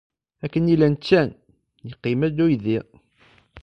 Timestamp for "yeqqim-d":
1.87-2.37